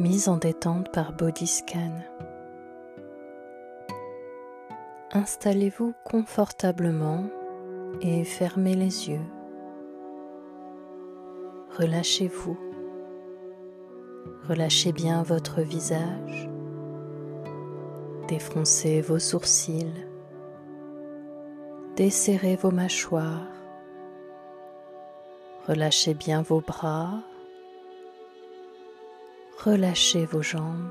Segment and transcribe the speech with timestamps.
[0.00, 1.92] mise en détente par Bodyscan.
[5.12, 7.24] Installez-vous confortablement
[8.00, 9.26] et fermez les yeux.
[11.78, 12.58] Relâchez-vous.
[14.48, 16.48] Relâchez bien votre visage.
[18.26, 20.06] Défroncez vos sourcils.
[21.96, 23.52] Desserrez vos mâchoires.
[25.68, 27.20] Relâchez bien vos bras.
[29.64, 30.90] Relâchez vos jambes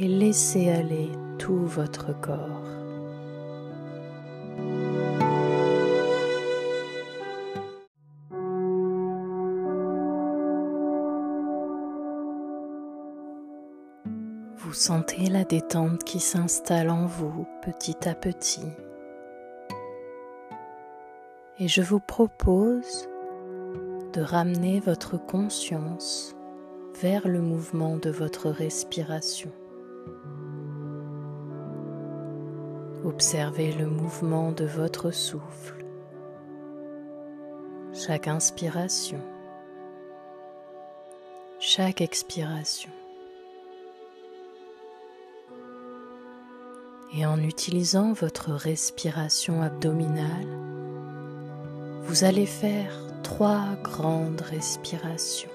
[0.00, 2.64] et laissez aller tout votre corps.
[14.56, 18.66] Vous sentez la détente qui s'installe en vous petit à petit.
[21.60, 23.08] Et je vous propose
[24.12, 26.36] de ramener votre conscience
[27.00, 29.50] vers le mouvement de votre respiration.
[33.04, 35.84] Observez le mouvement de votre souffle,
[37.92, 39.20] chaque inspiration,
[41.58, 42.90] chaque expiration.
[47.14, 50.71] Et en utilisant votre respiration abdominale,
[52.04, 55.50] vous allez faire trois grandes respirations.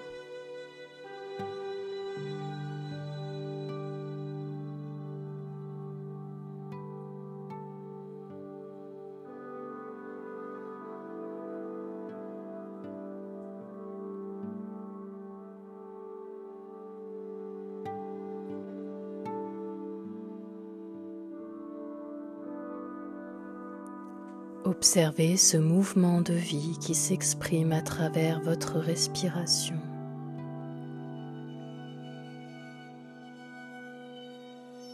[24.77, 29.75] Observez ce mouvement de vie qui s'exprime à travers votre respiration.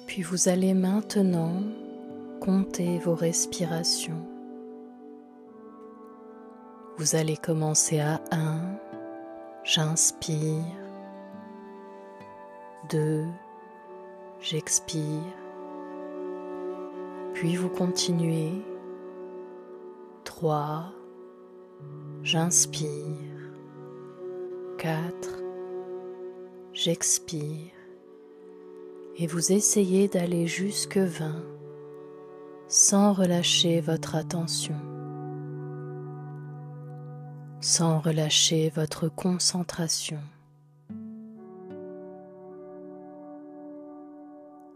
[0.08, 1.62] Puis vous allez maintenant
[2.40, 4.26] compter vos respirations.
[6.98, 8.62] Vous allez commencer à 1,
[9.66, 10.64] j'inspire,
[12.90, 13.26] 2,
[14.40, 15.34] j'expire,
[17.34, 18.64] puis vous continuez
[20.44, 20.92] 3,
[22.22, 22.90] j'inspire,
[24.78, 25.42] 4,
[26.74, 27.72] j'expire,
[29.16, 31.46] et vous essayez d'aller jusque 20
[32.68, 34.76] sans relâcher votre attention,
[37.62, 40.20] sans relâcher votre concentration.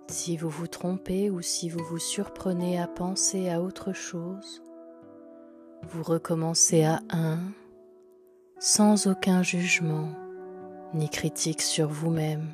[0.08, 4.62] Si vous vous trompez ou si vous vous surprenez à penser à autre chose,
[5.84, 7.40] vous recommencez à 1
[8.60, 10.10] sans aucun jugement
[10.94, 12.54] ni critique sur vous-même.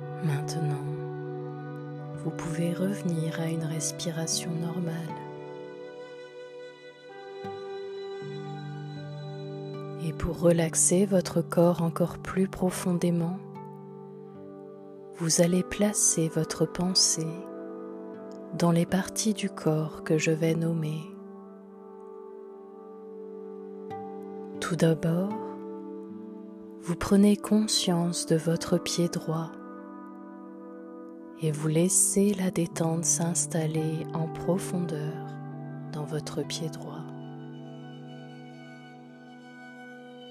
[0.00, 0.84] Maintenant,
[2.22, 4.94] vous pouvez revenir à une respiration normale.
[10.06, 13.38] Et pour relaxer votre corps encore plus profondément,
[15.16, 17.26] vous allez placer votre pensée
[18.58, 21.00] dans les parties du corps que je vais nommer.
[24.60, 25.32] Tout d'abord,
[26.82, 29.52] vous prenez conscience de votre pied droit
[31.42, 35.26] et vous laissez la détente s'installer en profondeur
[35.92, 37.02] dans votre pied droit.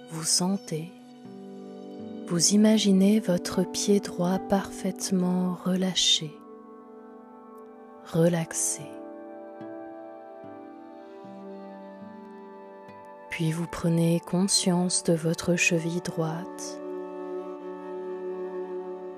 [0.09, 0.91] Vous sentez,
[2.27, 6.31] vous imaginez votre pied droit parfaitement relâché,
[8.13, 8.83] relaxé.
[13.29, 16.79] Puis vous prenez conscience de votre cheville droite,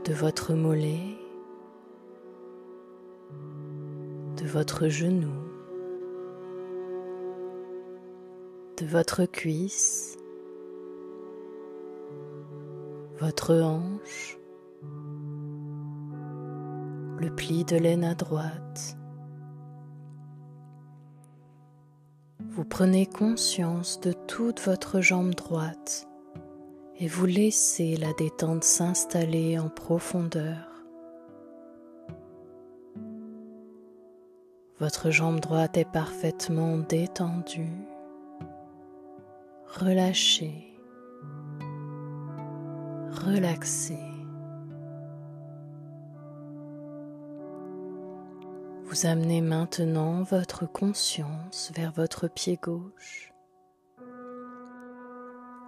[0.05, 1.22] de votre mollet
[4.43, 5.31] de votre genou,
[8.77, 10.17] de votre cuisse,
[13.21, 14.37] votre hanche,
[17.21, 18.97] le pli de laine à droite.
[22.49, 26.09] Vous prenez conscience de toute votre jambe droite
[26.99, 30.72] et vous laissez la détente s'installer en profondeur.
[34.79, 37.77] Votre jambe droite est parfaitement détendue,
[39.67, 40.75] relâchée,
[43.11, 43.99] relaxée.
[48.85, 53.31] Vous amenez maintenant votre conscience vers votre pied gauche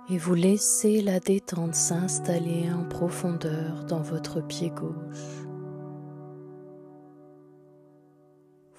[0.10, 5.45] et vous laissez la détente s'installer en profondeur dans votre pied gauche.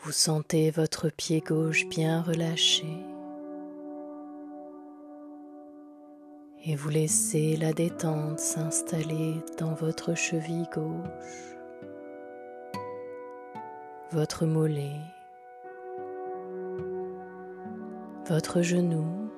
[0.07, 2.87] Vous sentez votre pied gauche bien relâché.
[6.65, 11.57] Et vous laissez la détente s'installer dans votre cheville gauche.
[14.13, 15.01] Votre mollet,
[18.29, 19.29] votre genou,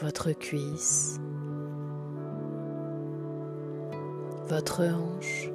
[0.00, 1.20] votre cuisse,
[4.48, 5.50] votre hanche,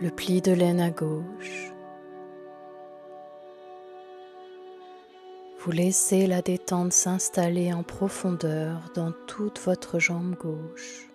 [0.00, 1.72] le pli de laine à gauche.
[5.60, 11.08] Vous laissez la détente s'installer en profondeur dans toute votre jambe gauche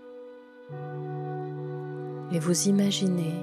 [2.34, 3.36] et vous imaginez,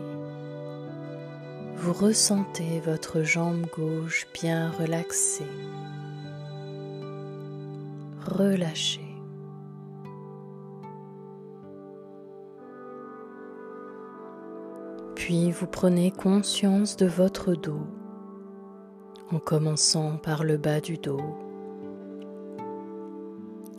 [1.77, 5.45] vous ressentez votre jambe gauche bien relaxée,
[8.27, 9.10] relâchée.
[15.31, 17.87] Puis vous prenez conscience de votre dos
[19.31, 21.23] en commençant par le bas du dos,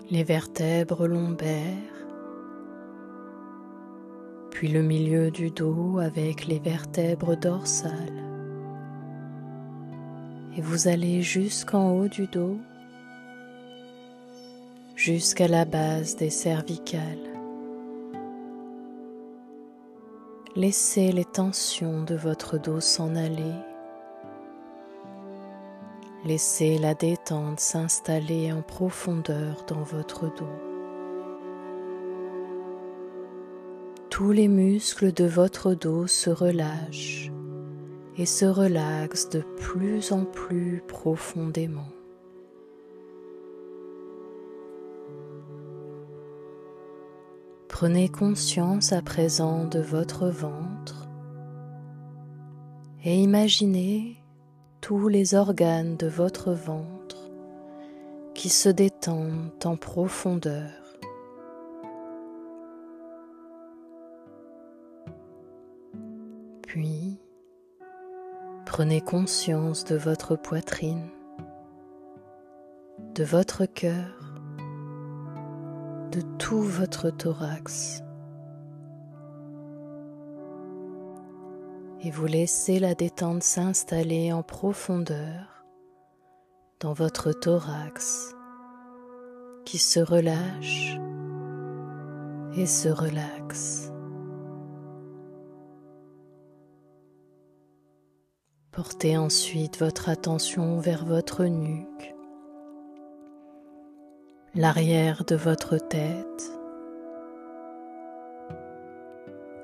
[0.10, 2.06] les vertèbres lombaires,
[4.50, 8.24] puis le milieu du dos avec les vertèbres dorsales.
[10.56, 12.60] Et vous allez jusqu'en haut du dos,
[14.96, 17.31] jusqu'à la base des cervicales.
[20.56, 23.56] Laissez les tensions de votre dos s'en aller.
[26.26, 30.72] Laissez la détente s'installer en profondeur dans votre dos.
[34.22, 37.32] tous les muscles de votre dos se relâchent
[38.20, 41.88] et se relaxent de plus en plus profondément.
[47.82, 51.08] Prenez conscience à présent de votre ventre
[53.04, 54.18] et imaginez
[54.82, 57.32] tous les organes de votre ventre
[58.36, 60.70] qui se détendent en profondeur.
[66.62, 67.18] Puis,
[68.68, 71.10] prenez conscience de votre poitrine,
[73.16, 74.31] de votre cœur,
[76.12, 78.04] de tout votre thorax.
[82.04, 85.66] Et vous laissez la détente s'installer en profondeur
[86.80, 88.36] dans votre thorax
[89.66, 90.98] qui se relâche
[92.56, 93.92] et se relaxe.
[98.72, 102.11] Portez ensuite votre attention vers votre nuque,
[104.54, 106.52] l'arrière de votre tête,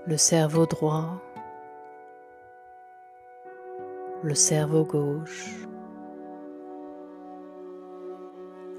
[0.06, 1.22] le cerveau droit,
[4.24, 5.68] le cerveau gauche,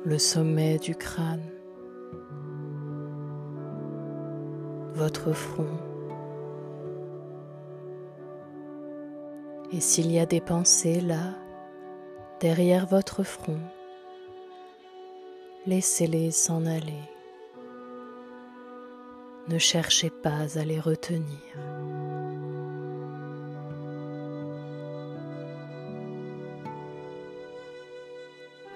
[0.05, 1.45] le sommet du crâne,
[4.95, 5.77] votre front,
[9.71, 11.35] Et s'il y a des pensées là,
[12.41, 13.61] derrière votre front,
[15.67, 17.03] laissez-les s'en aller.
[19.49, 21.27] Ne cherchez pas à les retenir.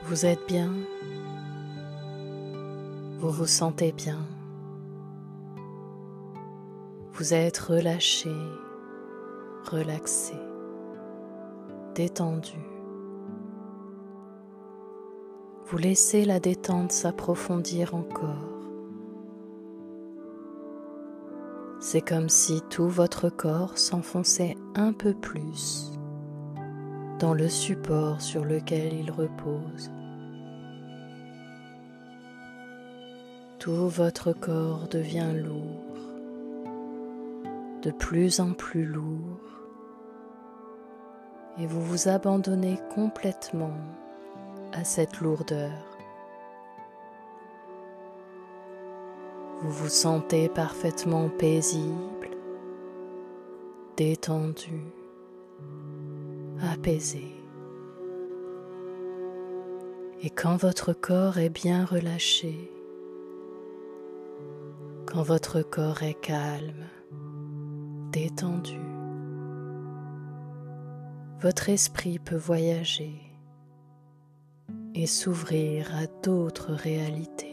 [0.04, 0.72] Vous êtes bien,
[3.18, 4.26] vous vous sentez bien,
[7.12, 8.34] vous êtes relâché,
[9.70, 10.34] relaxé
[11.94, 12.58] détendu,
[15.72, 18.68] vous laissez la détente s'approfondir encore.
[21.80, 25.90] C'est comme si tout votre corps s'enfonçait un peu plus
[27.20, 29.90] dans le support sur lequel il repose.
[33.58, 35.96] Tout votre corps devient lourd,
[37.80, 39.40] de plus en plus lourd,
[41.58, 43.72] et vous vous abandonnez complètement
[44.72, 45.70] à cette lourdeur.
[49.60, 52.30] Vous vous sentez parfaitement paisible,
[53.96, 54.82] détendu,
[56.60, 57.28] apaisé.
[60.22, 62.70] Et quand votre corps est bien relâché,
[65.06, 66.86] quand votre corps est calme,
[68.10, 68.80] détendu,
[71.40, 73.31] votre esprit peut voyager
[74.94, 77.51] et s'ouvrir à d'autres réalités.